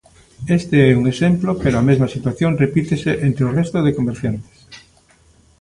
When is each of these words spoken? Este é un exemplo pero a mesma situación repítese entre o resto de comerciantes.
Este 0.59 0.77
é 0.89 0.91
un 0.99 1.05
exemplo 1.13 1.51
pero 1.63 1.75
a 1.77 1.87
mesma 1.89 2.11
situación 2.15 2.59
repítese 2.63 3.11
entre 3.27 3.43
o 3.47 3.53
resto 3.59 3.77
de 3.85 3.95
comerciantes. 3.97 4.57